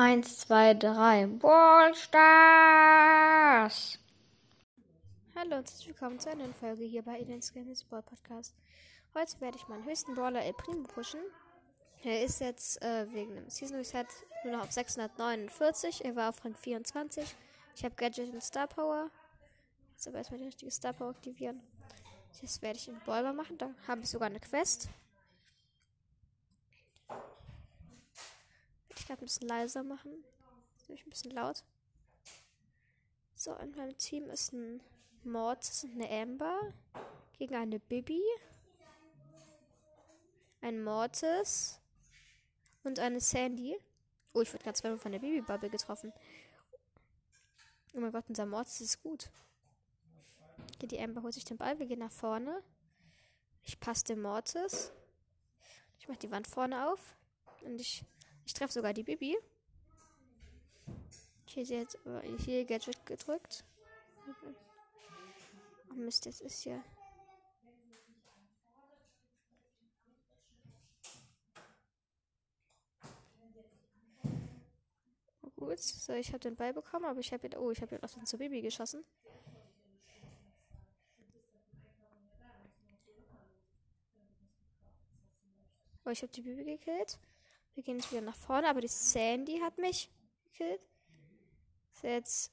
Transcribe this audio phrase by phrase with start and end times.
[0.00, 1.26] Eins, zwei, drei.
[1.26, 1.98] Ballstars!
[5.34, 8.54] Hallo und herzlich willkommen zu einer neuen Folge hier bei Eden's Games Ball Podcast.
[9.12, 11.18] Heute werde ich meinen höchsten Brawler El Primo pushen.
[12.04, 14.06] Er ist jetzt äh, wegen dem Season Reset
[14.44, 16.04] nur noch auf 649.
[16.04, 17.34] Er war auf Rang 24.
[17.74, 19.10] Ich habe Gadget und Star Power.
[19.96, 21.60] Jetzt aber erstmal die richtige Star Power aktivieren.
[22.40, 23.58] Jetzt werde ich einen Brawler machen.
[23.58, 24.90] Da habe ich sogar eine Quest.
[29.08, 30.22] Ich glaube, ein bisschen leiser machen.
[30.76, 31.64] Ist ein bisschen laut.
[33.34, 34.82] So, in meinem Team ist ein
[35.24, 36.74] Mortis und eine Amber
[37.38, 38.20] gegen eine Bibi,
[40.60, 41.80] ein Mortis
[42.84, 43.78] und eine Sandy.
[44.34, 46.12] Oh, ich wurde gerade zweimal von der Bibi-Bubble getroffen.
[47.94, 49.30] Oh mein Gott, unser Mortis ist gut.
[50.74, 51.78] Okay, die Amber holt sich den Ball.
[51.78, 52.62] Wir gehen nach vorne.
[53.62, 54.92] Ich passe den Mortis.
[55.98, 57.16] Ich mache die Wand vorne auf.
[57.62, 58.04] Und ich,
[58.48, 59.36] ich treffe sogar die Bibi.
[61.44, 61.98] Hier sie jetzt
[62.38, 63.62] hier Gadget gedrückt.
[65.90, 66.82] Oh Mist, jetzt ist hier.
[75.56, 78.16] Gut, so ich habe den Ball bekommen, aber ich habe jetzt, oh, ich habe jetzt
[78.16, 79.04] auch zur Baby geschossen.
[86.06, 87.18] Oh, ich habe die Baby gekillt.
[87.78, 90.10] Wir gehen jetzt wieder nach vorne, aber die Sandy hat mich
[90.46, 90.80] gekillt.
[92.02, 92.50] Jetzt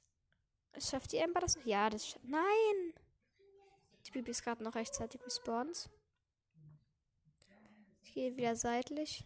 [0.77, 1.65] schafft die Ember das noch?
[1.65, 2.23] Ja, das schafft.
[2.25, 2.93] Nein!
[4.05, 5.89] Die Bibi ist gerade noch rechtzeitig gespawnt.
[8.03, 9.25] Ich gehe wieder seitlich.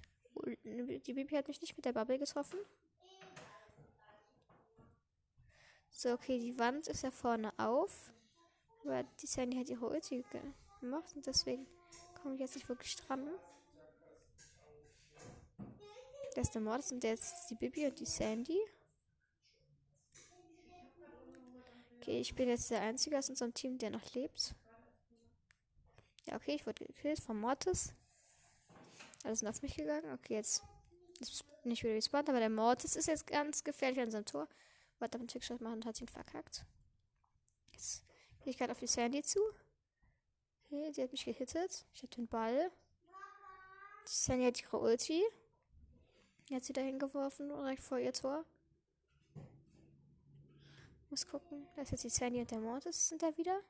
[1.05, 2.59] Die Bibi hat mich nicht mit der Bubble getroffen.
[5.89, 8.13] So, okay, die Wand ist ja vorne auf.
[8.85, 10.23] Aber die Sandy hat ihre Ulti
[10.79, 11.67] gemacht und deswegen
[12.21, 13.29] komme ich jetzt nicht wirklich dran.
[16.39, 18.57] Das ist der Mordes und der ist die Bibi und die Sandy.
[21.97, 24.55] Okay, ich bin jetzt der Einzige aus unserem Team, der noch lebt.
[26.23, 27.93] Ja, okay, ich wurde gekillt vom Mortis.
[29.25, 30.13] Alles sind auf mich gegangen.
[30.13, 30.63] Okay, jetzt
[31.19, 34.47] ist nicht wieder respawned, aber der Mortis ist jetzt ganz gefährlich an seinem Tor.
[34.99, 36.63] Warte, einen Trickshot machen und hat ihn verkackt.
[37.73, 38.05] Jetzt
[38.39, 39.41] gehe ich gerade auf die Sandy zu.
[40.71, 41.85] Okay, die hat mich gehittet.
[41.93, 42.71] Ich habe den Ball.
[44.07, 45.21] Die Sandy hat ihre Ulti.
[46.49, 48.43] Jetzt sie dahin geworfen, direkt vor ihr Tor.
[51.11, 51.67] Muss gucken.
[51.75, 53.61] Da ist jetzt die Sandy und der Mortis sind da wieder.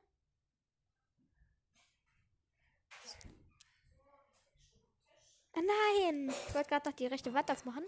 [5.52, 6.30] Ah, nein!
[6.30, 7.84] Ich wollte gerade noch die rechte Wand aufmachen.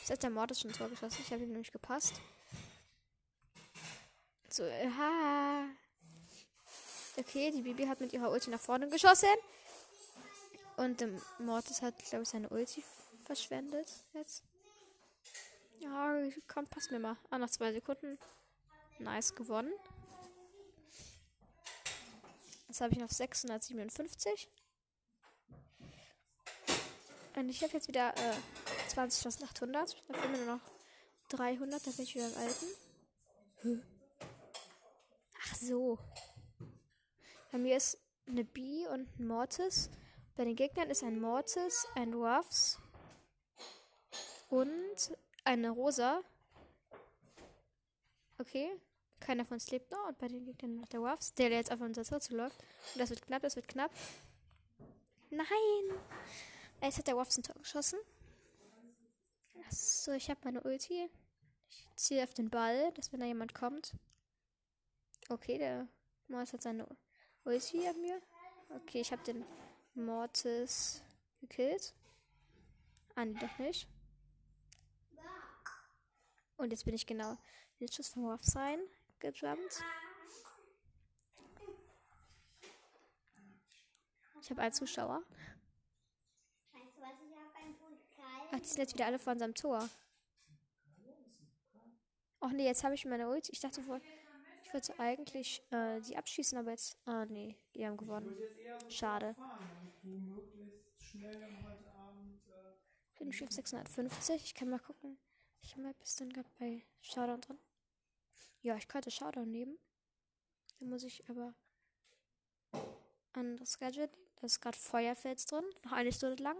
[0.00, 1.22] Jetzt hat der Mortis schon ein Tor geschossen.
[1.22, 2.14] Ich habe ihm nämlich gepasst.
[4.48, 5.66] So, ha.
[7.16, 9.28] Okay, die Bibi hat mit ihrer Ulti nach vorne geschossen.
[10.76, 12.82] Und der Mortis hat, glaube ich, seine Ulti
[13.22, 14.44] verschwendet jetzt.
[15.80, 16.16] Ja,
[16.46, 17.16] komm, pass mir mal.
[17.30, 18.18] Ah, nach zwei Sekunden.
[18.98, 19.72] Nice gewonnen.
[22.68, 24.48] Jetzt habe ich noch 657.
[27.34, 28.34] Und ich habe jetzt wieder äh,
[28.94, 29.96] 20.800.
[30.08, 30.70] Da fehlen mir nur noch
[31.30, 31.84] 300.
[31.84, 33.82] Da bin ich wieder im alten.
[35.40, 35.98] Ach so.
[37.50, 39.90] Bei mir ist eine B und ein Mortis.
[40.36, 42.78] Bei den Gegnern ist ein Mortis, ein Ruffs
[44.52, 46.22] und eine Rosa.
[48.38, 48.70] Okay.
[49.18, 50.08] Keiner von uns lebt noch.
[50.08, 52.62] Und bei den Gegnern noch der Ruffs, der jetzt auf unser Tor zuläuft.
[52.92, 53.90] Und das wird knapp, das wird knapp.
[55.30, 55.46] Nein!
[56.82, 57.98] Jetzt hat der Ruffs ein Tor geschossen.
[59.70, 61.08] So, ich habe meine Ulti.
[61.70, 63.94] Ich ziehe auf den Ball, dass wenn da jemand kommt.
[65.30, 65.88] Okay, der
[66.28, 66.86] Mortis hat seine
[67.44, 68.20] Ulti an mir.
[68.68, 69.46] Okay, ich habe den
[69.94, 71.02] Mortis
[71.40, 71.94] gekillt.
[73.14, 73.88] Ah, doch nicht.
[76.62, 77.36] Und jetzt bin ich genau
[77.80, 78.78] den Schuss vom Ruffs rein
[79.18, 79.82] gejumpt.
[84.40, 85.24] Ich habe einen Zuschauer.
[88.52, 89.88] Ach, die sind jetzt wieder alle vor unserem Tor.
[92.38, 93.48] Ach nee, jetzt habe ich meine Ult.
[93.48, 94.00] Ich dachte wohl,
[94.62, 96.96] ich wollte eigentlich äh, die abschießen, aber jetzt.
[97.06, 98.36] Ah nee, die haben gewonnen.
[98.88, 99.34] Schade.
[103.14, 104.44] Ich bin auf 650.
[104.44, 105.18] Ich kann mal gucken.
[105.62, 107.58] Ich habe bis dann gerade bei Showdown drin.
[108.62, 109.78] Ja, ich könnte Showdown nehmen.
[110.78, 111.54] Da muss ich aber
[113.32, 114.22] anderes Gadget nehmen.
[114.36, 115.64] Da ist gerade Feuerfels drin.
[115.84, 116.58] Noch eine Stunde lang.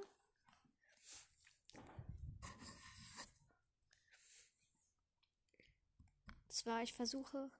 [6.49, 7.51] Zwar, ich versuche.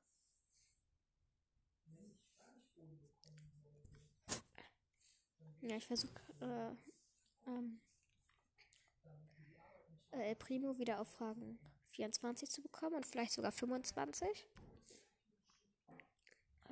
[5.63, 6.13] Ja, ich versuche.
[6.41, 7.81] Äh, ähm,
[10.13, 14.47] El Primo wieder auf Fragen 24 zu bekommen und vielleicht sogar 25.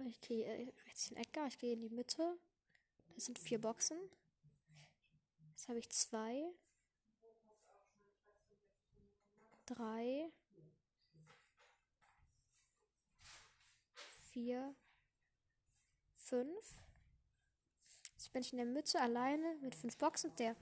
[0.08, 2.38] Ich gehe äh, rechts in Edgar, ich gehe in die Mitte.
[3.14, 3.98] Das sind vier Boxen.
[5.50, 6.44] Jetzt habe ich zwei.
[9.66, 10.30] Drei.
[14.30, 14.74] Vier.
[16.16, 16.80] Fünf.
[18.14, 20.34] Jetzt bin ich in der Mitte alleine mit fünf Boxen.
[20.36, 20.56] Der.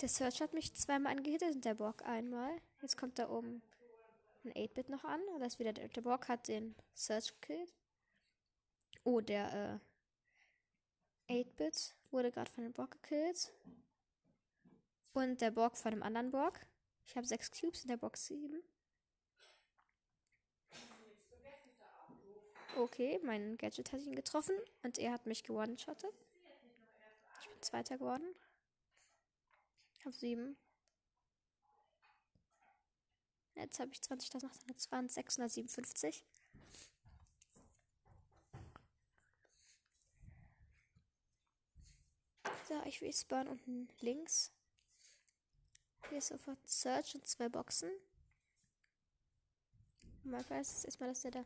[0.00, 2.56] Der Search hat mich zweimal angehittet und der Bock einmal.
[2.80, 3.62] Jetzt kommt da oben
[4.44, 5.20] ein 8-Bit noch an.
[5.34, 7.74] Und das wieder der, der Bock hat den Search gekillt.
[9.04, 9.80] Oh, der
[11.28, 13.52] äh, 8-Bit wurde gerade von dem Bock gekillt.
[15.12, 16.58] Und der Bock von dem anderen Bock.
[17.06, 18.62] Ich habe sechs Cubes in der Box 7.
[22.76, 26.14] Okay, mein Gadget hat ihn getroffen und er hat mich gewone-shottet.
[27.42, 28.34] Ich bin Zweiter geworden.
[30.00, 30.56] Ich habe sieben.
[33.54, 36.24] Jetzt habe ich 20.820, 657.
[42.66, 44.50] So, ich will spawnen unten links.
[46.08, 47.90] Hier ist sofort Search und zwei Boxen.
[50.24, 51.44] Mal weiß erstmal, dass der da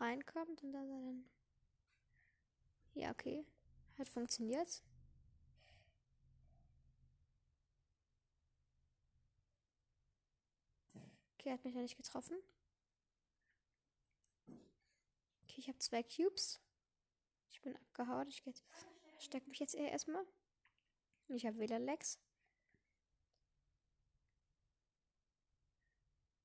[0.00, 1.28] reinkommt und dann.
[2.94, 3.44] Ja, okay.
[3.98, 4.82] Hat funktioniert.
[11.44, 12.38] Okay, hat mich ja nicht getroffen.
[15.42, 16.58] Okay, ich habe zwei Cubes.
[17.50, 18.30] Ich bin abgehauen.
[18.30, 18.42] Ich
[19.18, 20.24] stecke mich jetzt eher erstmal.
[21.28, 22.18] Ich habe wieder Lex.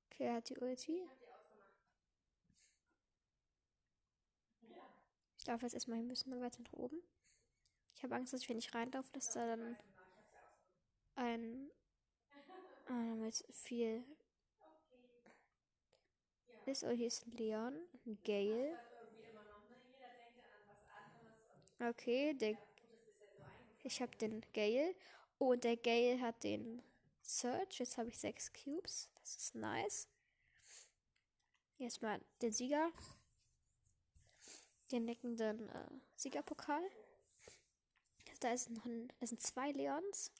[0.08, 1.08] Okay, er hat die Ulti.
[5.38, 7.02] Ich laufe jetzt erstmal ein bisschen weiter nach oben.
[7.96, 9.78] Ich habe Angst, dass ich, wenn ich reinlaufe, dass da dann
[11.16, 11.72] ein
[12.90, 14.04] äh, mit viel
[16.70, 17.76] Oh, ist ein Leon,
[18.24, 18.78] Gale.
[21.80, 22.58] Okay, der
[23.84, 24.96] ich habe den Gale.
[25.40, 26.84] Oh, und der Gale hat den
[27.24, 27.80] Search.
[27.80, 29.10] Jetzt habe ich sechs Cubes.
[29.22, 30.08] Das ist nice.
[31.80, 32.92] Erstmal den Sieger.
[34.92, 36.84] Den nickenden äh, Siegerpokal.
[38.42, 40.32] Da ist ein, das sind zwei Leons.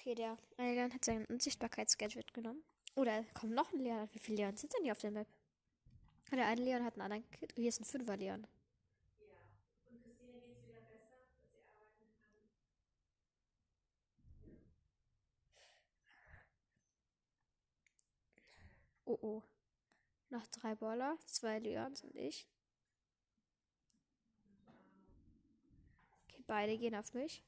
[0.00, 2.64] Okay, der Leon hat sein Unsichtbarkeitsgadget genommen.
[2.94, 4.08] Oder kommt noch ein Leon.
[4.12, 5.28] Wie viele Leons sind denn hier auf der Map?
[6.32, 7.52] Der eine Leon hat einen anderen Kit.
[7.54, 8.46] Hier ist ein Fünfer Leon.
[19.04, 19.42] Oh oh.
[20.30, 22.48] Noch drei Baller, zwei Leons und ich.
[26.24, 27.44] Okay, beide gehen auf mich.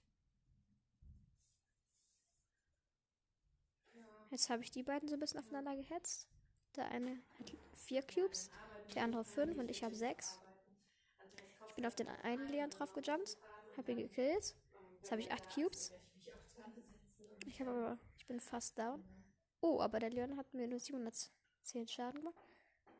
[4.32, 6.26] Jetzt habe ich die beiden so ein bisschen aufeinander gehetzt.
[6.75, 8.50] Der eine hat vier Cubes,
[8.94, 10.40] der andere fünf und ich habe sechs.
[11.69, 13.37] Ich bin auf den einen Leon drauf gejumpt,
[13.76, 14.55] habe ihn gekillt.
[14.96, 15.93] Jetzt habe ich acht Cubes.
[17.44, 19.05] Ich habe aber, ich bin fast down.
[19.61, 21.31] Oh, aber der Leon hat mir nur 700
[21.64, 22.49] 10 Schaden gemacht.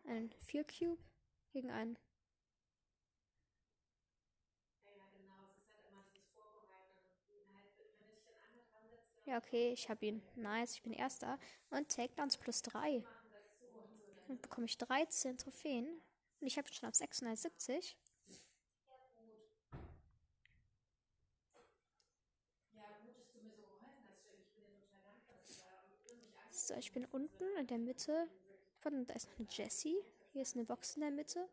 [0.05, 1.02] Ein 4 Cube
[1.50, 1.96] gegen einen.
[9.24, 10.22] Ja, okay, ich habe ihn.
[10.34, 11.38] Nice, ich bin Erster.
[11.70, 13.05] Und Takedowns plus 3.
[14.26, 15.86] Dann bekomme ich 13 Trophäen.
[16.41, 17.96] Und ich habe schon auf 670.
[26.50, 28.29] So, ich bin unten in der Mitte
[28.79, 29.96] von, da ist noch eine Jessie.
[30.32, 31.48] Hier ist eine Box in der Mitte.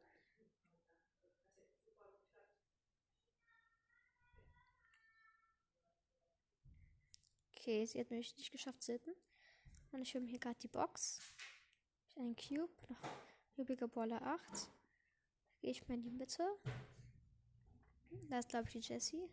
[7.69, 9.13] Okay, sie hat mich nicht geschafft zu hitten.
[9.91, 11.19] Und ich habe hier gerade die Box.
[12.07, 12.97] Ich einen Cube, noch
[13.57, 14.71] übriger Baller 8.
[15.61, 16.43] Gehe ich mal in die Mitte.
[18.27, 19.29] Da ist, glaube ich, die Jessie.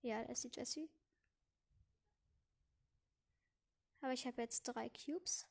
[0.00, 0.90] Ja, da ist die Jessie.
[4.00, 5.46] Aber ich habe jetzt drei Cubes.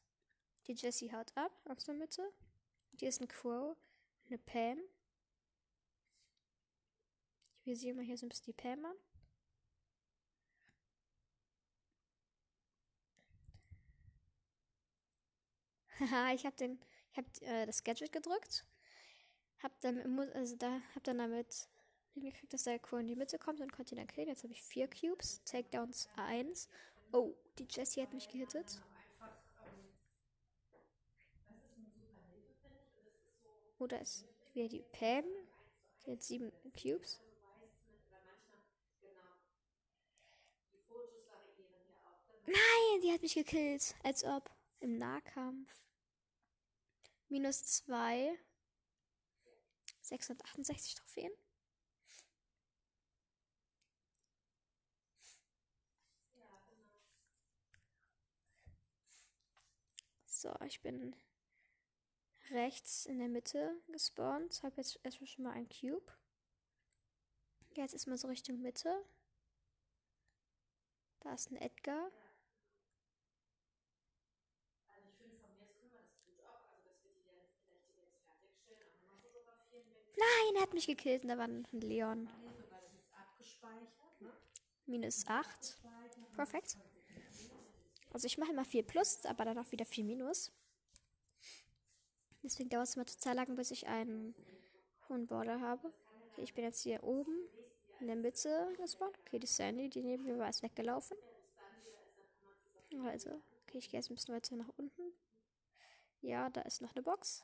[0.67, 2.33] Die Jessie haut ab aus der Mitte.
[2.99, 3.77] Hier ist ein Crow,
[4.27, 4.77] eine Pam.
[7.63, 8.97] Will sie mal hier so ein bisschen die Pam an.
[16.01, 16.79] Haha, ich habe den,
[17.11, 18.65] ich habe äh, das Gadget gedrückt,
[19.61, 21.69] hab dann, also da, hab dann damit
[22.13, 24.27] hingekriegt, dass der Crow in die Mitte kommt und konnte ihn dann killen.
[24.27, 26.67] Jetzt habe ich vier Cubes, Takedowns 1.
[27.11, 28.81] Oh, die Jessie hat mich gehittet.
[33.79, 35.25] Oder ist wieder die Pam.
[36.07, 37.19] Hat sieben Cubes.
[42.45, 43.95] Nein, die hat mich gekillt.
[44.03, 44.49] Als ob.
[44.79, 45.81] Im Nahkampf.
[47.31, 48.37] Minus 2.
[50.01, 51.31] 668 Trophäen.
[60.25, 61.15] So, ich bin
[62.49, 64.61] rechts in der Mitte gespawnt.
[64.63, 66.11] Habe jetzt erstmal schon mal ein Cube.
[67.77, 69.05] Jetzt ist mal so Richtung Mitte.
[71.21, 72.11] Da ist ein Edgar.
[80.17, 82.29] Nein, er hat mich gekillt und da war ein Leon.
[84.85, 85.79] Minus 8.
[86.35, 86.77] Perfekt.
[88.13, 90.51] Also ich mache immer 4 plus, aber dann auch wieder 4 minus.
[92.43, 94.35] Deswegen dauert es immer total lang, bis ich einen
[95.07, 95.93] hohen Border habe.
[96.31, 97.35] Okay, ich bin jetzt hier oben
[97.99, 99.17] in der Mitte gespawnt.
[99.19, 101.15] Okay, die Sandy, die neben mir war, ist weggelaufen.
[103.05, 103.29] Also,
[103.63, 105.13] okay, ich gehe jetzt ein bisschen weiter nach unten.
[106.21, 107.43] Ja, da ist noch eine Box.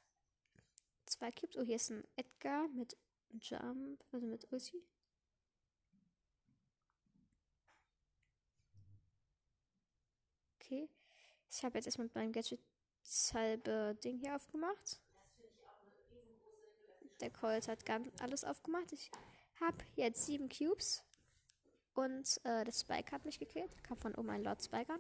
[1.07, 1.55] Zwei Cubes.
[1.57, 2.97] Oh, hier ist ein Edgar mit
[3.39, 4.83] Jump, also mit Ulti.
[10.55, 10.89] Okay.
[11.49, 12.59] Ich habe jetzt erstmal mit meinem Gadget
[13.01, 14.99] das halbe Ding hier aufgemacht.
[17.21, 18.91] Der Colt hat ganz alles aufgemacht.
[18.91, 19.09] Ich
[19.61, 21.05] habe jetzt sieben Cubes.
[21.93, 23.81] Und äh, das Spike hat mich gekillt.
[23.81, 24.99] Kam von oben ein Lord Spike an.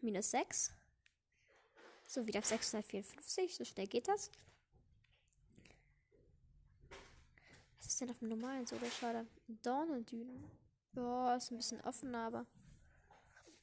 [0.00, 0.72] Minus 6.
[2.06, 3.56] So, wieder 654.
[3.56, 4.30] So schnell geht das.
[7.84, 8.78] Was ist denn auf dem normalen so?
[8.98, 9.26] Schade.
[9.62, 10.42] Dornendünen.
[10.94, 12.46] Boah, ist ein bisschen offen, aber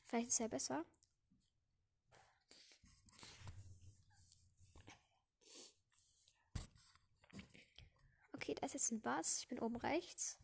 [0.03, 0.85] vielleicht ist ja besser.
[8.33, 9.39] Okay, da ist jetzt ein Bass.
[9.39, 10.37] Ich bin oben rechts.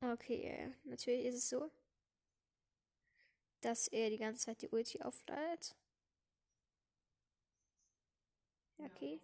[0.00, 1.70] Okay, natürlich ist es so,
[3.60, 5.76] dass er die ganze Zeit die Ulti aufladet.
[8.78, 9.20] Okay.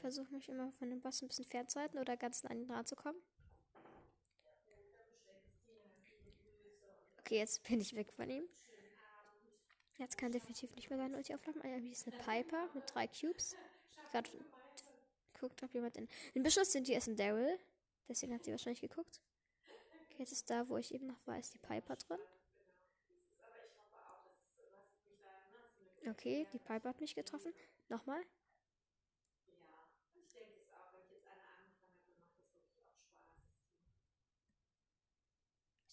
[0.00, 2.96] Versuche mich immer von dem Boss ein bisschen fernzuhalten oder ganz an ihn dran zu
[2.96, 3.20] kommen.
[7.18, 8.44] Okay, jetzt bin ich weg von ihm.
[9.98, 11.60] Jetzt kann definitiv nicht mehr seine Ulti aufladen.
[11.62, 13.56] Ah, hier ist eine Piper mit drei Cubes.
[14.12, 14.30] Gerade
[15.34, 16.08] geguckt, ob jemand in.
[16.34, 17.58] In Beschuss sind die erst ein Daryl.
[18.08, 19.20] Deswegen hat sie wahrscheinlich geguckt.
[20.06, 22.20] Okay, jetzt ist da, wo ich eben noch war, ist die Piper drin.
[26.08, 27.52] Okay, die Piper hat mich getroffen.
[27.88, 28.22] Nochmal.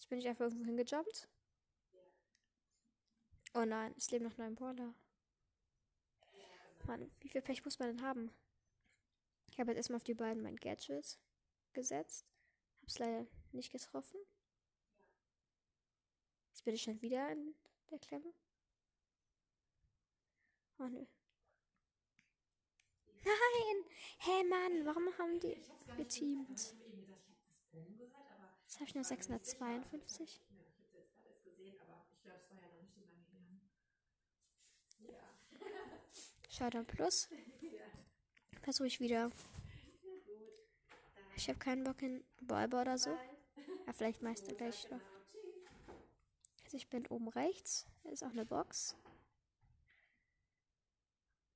[0.06, 1.28] Jetzt bin ich einfach irgendwo hingejumpt.
[3.54, 4.94] Oh nein, es leben noch neun Brawler.
[6.84, 8.30] Mann, wie viel Pech muss man denn haben?
[9.50, 11.18] Ich habe jetzt erstmal auf die beiden mein Gadget
[11.72, 12.24] gesetzt.
[12.82, 14.20] Hab's leider nicht getroffen.
[16.50, 17.56] Jetzt bin ich schon wieder in
[17.90, 18.32] der Klemme.
[20.78, 21.04] Oh nö.
[23.24, 23.84] Nein!
[24.18, 25.60] Hey Mann, warum haben die
[25.96, 26.76] geteamt?
[28.76, 30.40] Jetzt habe ich nur 652.
[36.50, 37.30] Showdown Plus.
[38.60, 39.32] Versuche ich wieder.
[41.36, 43.16] Ich habe keinen Bock in Ballball oder so.
[43.86, 45.00] Ja, vielleicht Meister gleich noch.
[46.64, 47.86] Also ich bin oben rechts.
[48.04, 48.94] Da ist auch eine Box.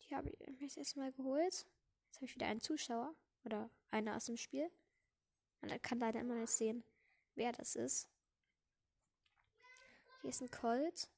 [0.08, 1.66] Die habe ich mir jetzt mal geholt.
[2.06, 3.14] Jetzt habe ich wieder einen Zuschauer.
[3.44, 4.70] Oder einer aus dem Spiel.
[5.60, 6.82] Er kann leider immer nicht sehen,
[7.40, 8.06] wer das ist.
[10.20, 11.08] Hier ist ein Colt.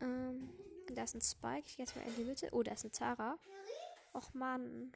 [0.00, 0.52] Ähm,
[0.92, 1.66] da ist ein Spike.
[1.66, 2.48] Ich gehe jetzt mal in die Mitte.
[2.50, 3.38] Oh, da ist ein Tara.
[4.12, 4.90] Och Mann.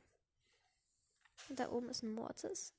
[1.49, 2.75] Und da oben ist ein Mortis.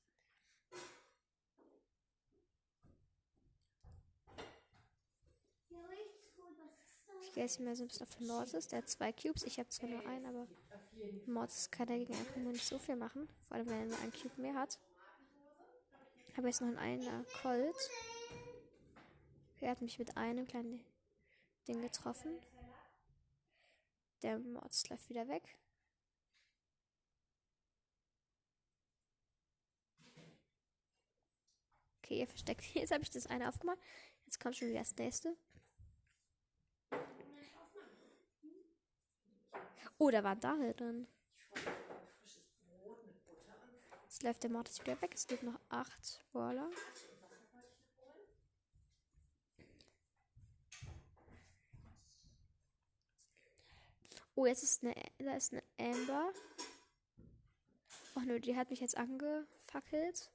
[7.36, 8.66] Gehe jetzt mal so ein bisschen auf den Mortis.
[8.68, 9.42] Der hat zwei Cubes.
[9.42, 10.48] Ich habe zwar nur einen, aber
[11.26, 13.28] Mortis kann dagegen einfach nur nicht so viel machen.
[13.46, 14.78] Vor allem, wenn er nur einen Cube mehr hat.
[16.34, 17.90] Habe jetzt noch einen Colt.
[19.60, 20.82] Er hat mich mit einem kleinen
[21.68, 22.38] Ding getroffen.
[24.22, 25.58] Der Mords läuft wieder weg.
[32.02, 32.64] Okay, ihr versteckt.
[32.74, 33.78] Jetzt habe ich das eine aufgemacht.
[34.24, 35.36] Jetzt kommt schon wieder das nächste.
[39.98, 41.06] Oh, da war da drin.
[44.04, 45.12] Jetzt läuft der Mortis wieder weg.
[45.14, 46.70] Es gibt noch acht Brawler.
[54.34, 56.30] Oh, jetzt ist eine, da ist eine Amber.
[58.14, 60.30] Oh nö, die hat mich jetzt angefackelt.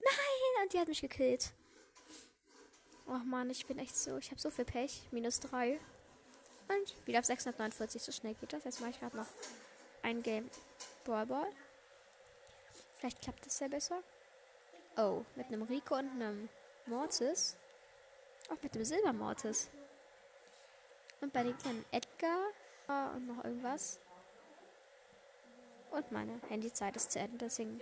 [0.00, 1.52] Nein, und die hat mich gekillt.
[3.06, 4.16] Oh Mann, ich bin echt so.
[4.18, 5.08] Ich habe so viel Pech.
[5.12, 5.80] Minus 3.
[6.70, 8.00] Und wieder auf 649.
[8.00, 8.64] So schnell geht das.
[8.64, 9.26] Jetzt mache ich gerade noch
[10.02, 10.48] ein Game
[11.04, 11.50] Brawl Ball.
[12.98, 14.02] Vielleicht klappt das ja besser.
[14.96, 16.48] Oh, mit einem Rico und einem
[16.86, 17.56] Mortis.
[18.48, 19.68] Auch mit dem Silbermortis.
[21.20, 22.38] Und bei den kleinen Edgar
[22.88, 23.98] uh, und noch irgendwas.
[25.90, 27.80] Und meine Handyzeit ist zu Ende, deswegen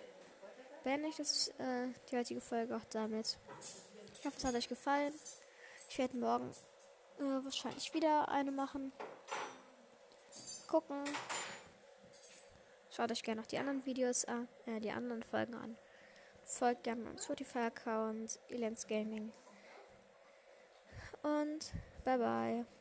[0.83, 3.37] beende ich das, äh, die heutige Folge auch damit.
[4.19, 5.13] Ich hoffe, es hat euch gefallen.
[5.91, 6.51] Ich werde morgen
[7.19, 8.93] äh, wahrscheinlich wieder eine machen.
[10.67, 11.03] Gucken.
[12.91, 15.77] Schaut euch gerne noch die anderen Videos an, äh, die anderen Folgen an.
[16.45, 19.33] Folgt gerne meinem Spotify-Account, Elens Gaming.
[21.23, 21.73] Und
[22.05, 22.78] bye bye.